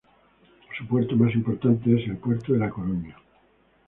Su 0.75 0.87
puerto 0.87 1.15
más 1.15 1.31
importante 1.35 1.93
es 1.95 2.09
el 2.09 2.17
Puerto 2.17 2.53
de 2.53 2.57
La 2.57 2.71
Coruña. 2.71 3.15